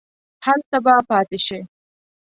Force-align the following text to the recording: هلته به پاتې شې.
هلته 0.45 0.77
به 0.83 0.93
پاتې 1.09 1.37
شې. 1.45 1.59